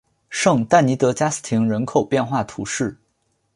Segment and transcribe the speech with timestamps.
[0.31, 2.97] 圣但尼德加斯廷人口变化图示